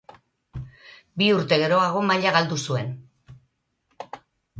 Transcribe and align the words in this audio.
Bi 1.21 1.27
urte 1.33 1.59
geroago 1.63 2.01
maila 2.11 2.31
galdu 2.37 2.57
zuen. 2.71 2.89